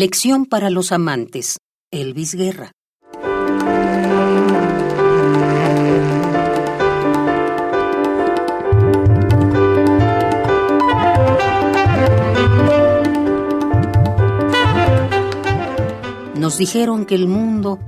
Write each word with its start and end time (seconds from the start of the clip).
Lección 0.00 0.46
para 0.46 0.70
los 0.70 0.92
amantes. 0.92 1.58
Elvis 1.90 2.36
Guerra. 2.36 2.70
Nos 16.36 16.58
dijeron 16.58 17.04
que 17.04 17.16
el 17.16 17.26
mundo 17.26 17.80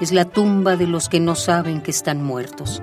es 0.00 0.10
la 0.10 0.24
tumba 0.24 0.74
de 0.74 0.88
los 0.88 1.08
que 1.08 1.20
no 1.20 1.36
saben 1.36 1.82
que 1.82 1.92
están 1.92 2.20
muertos. 2.20 2.82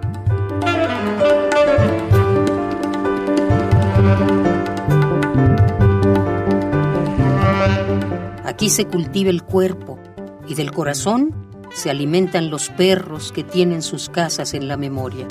Aquí 8.52 8.70
se 8.70 8.86
cultiva 8.86 9.30
el 9.30 9.44
cuerpo 9.44 9.98
y 10.46 10.56
del 10.56 10.74
corazón 10.74 11.34
se 11.74 11.90
alimentan 11.90 12.50
los 12.50 12.68
perros 12.68 13.32
que 13.32 13.46
tienen 13.46 13.82
sus 13.82 14.10
casas 14.10 14.54
en 14.54 14.68
la 14.68 14.76
memoria. 14.76 15.26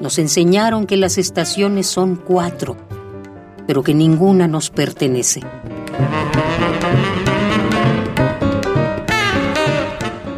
Nos 0.00 0.18
enseñaron 0.18 0.86
que 0.86 0.96
las 0.96 1.18
estaciones 1.18 1.86
son 1.86 2.16
cuatro, 2.16 2.78
pero 3.66 3.82
que 3.82 3.92
ninguna 3.92 4.48
nos 4.48 4.70
pertenece. 4.70 5.42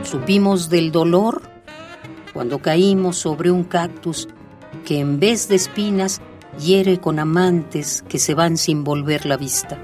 Supimos 0.03 0.69
del 0.69 0.91
dolor 0.91 1.43
cuando 2.35 2.59
caímos 2.59 3.17
sobre 3.17 3.53
un 3.53 3.63
cactus 3.63 4.27
que 4.85 4.99
en 4.99 5.21
vez 5.21 5.47
de 5.47 5.55
espinas 5.55 6.21
hiere 6.59 6.99
con 6.99 7.19
amantes 7.19 8.03
que 8.09 8.19
se 8.19 8.35
van 8.35 8.57
sin 8.57 8.85
volver 8.85 9.27
la 9.27 9.37
vista. 9.37 9.79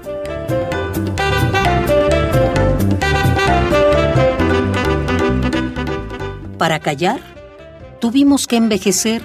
Para 6.57 6.79
callar, 6.79 7.21
tuvimos 8.01 8.47
que 8.47 8.55
envejecer 8.55 9.21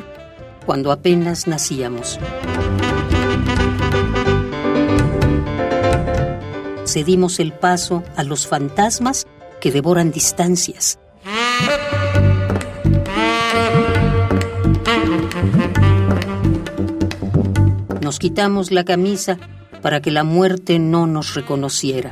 cuando 0.67 0.92
apenas 0.92 1.47
nacíamos. 1.47 2.19
Cedimos 6.86 7.41
el 7.41 7.52
paso 7.52 8.05
a 8.17 8.24
los 8.24 8.47
fantasmas 8.47 9.27
que 9.61 9.72
devoran 9.72 10.11
distancias. 10.11 10.98
Nos 18.12 18.18
quitamos 18.18 18.70
la 18.70 18.84
camisa 18.84 19.38
para 19.80 20.02
que 20.02 20.10
la 20.10 20.22
muerte 20.22 20.78
no 20.78 21.06
nos 21.06 21.32
reconociera. 21.32 22.10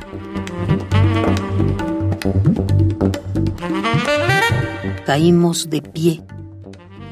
Caímos 5.05 5.69
de 5.69 5.83
pie. 5.83 6.23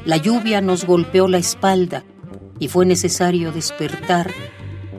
La 0.04 0.16
lluvia 0.16 0.60
nos 0.60 0.86
golpeó 0.86 1.28
la 1.28 1.38
espalda 1.38 2.02
y 2.58 2.66
fue 2.66 2.84
necesario 2.84 3.52
despertar 3.52 4.32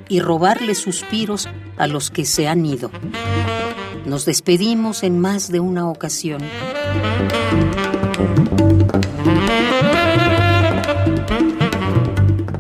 y 0.08 0.22
robarle 0.22 0.74
suspiros 0.74 1.50
a 1.76 1.86
los 1.88 2.12
que 2.12 2.24
se 2.24 2.48
han 2.48 2.66
ido. 2.66 2.92
Nos 4.06 4.24
despedimos 4.24 5.04
en 5.04 5.20
más 5.20 5.52
de 5.52 5.60
una 5.60 5.90
ocasión. 5.90 6.42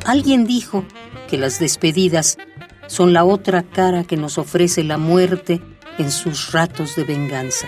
Alguien 0.03 0.45
dijo 0.45 0.83
que 1.31 1.37
las 1.37 1.59
despedidas 1.59 2.37
son 2.87 3.13
la 3.13 3.23
otra 3.23 3.63
cara 3.63 4.03
que 4.03 4.17
nos 4.17 4.37
ofrece 4.37 4.83
la 4.83 4.97
muerte 4.97 5.61
en 5.97 6.11
sus 6.11 6.51
ratos 6.51 6.97
de 6.97 7.05
venganza. 7.05 7.67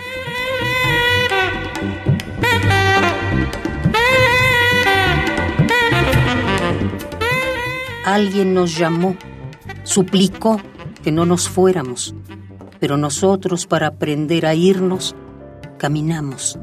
Alguien 8.04 8.52
nos 8.52 8.76
llamó, 8.76 9.16
suplicó 9.82 10.60
que 11.02 11.10
no 11.10 11.24
nos 11.24 11.48
fuéramos, 11.48 12.14
pero 12.78 12.98
nosotros 12.98 13.66
para 13.66 13.86
aprender 13.86 14.44
a 14.44 14.54
irnos, 14.54 15.16
caminamos. 15.78 16.58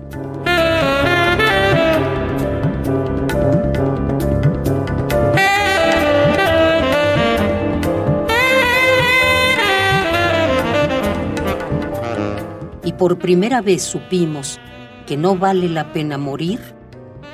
Por 13.01 13.17
primera 13.17 13.61
vez 13.61 13.81
supimos 13.81 14.59
que 15.07 15.17
no 15.17 15.35
vale 15.35 15.67
la 15.67 15.91
pena 15.91 16.19
morir 16.19 16.59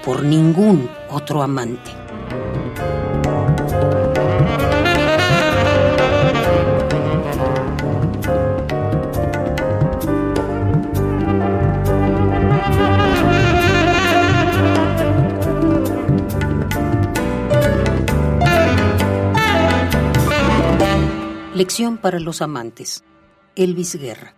por 0.06 0.24
ningún 0.24 0.90
otro 1.10 1.44
amante. 1.44 1.92
Lección 21.54 21.98
para 21.98 22.22
los 22.22 22.42
amantes. 22.42 23.04
Elvis 23.58 23.96
Guerra. 23.96 24.34